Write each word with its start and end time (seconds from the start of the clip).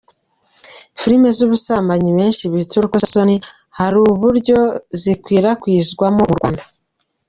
Filime 0.99 1.27
z’ubusambanyi 1.37 2.09
benshi 2.17 2.43
bita 2.51 2.71
iz’urukozasoni 2.73 3.35
hari 3.77 3.97
uburyo 4.13 4.59
zikwirakwizwamo 5.01 6.19
mu 6.27 6.31
Rwanda. 6.37 6.63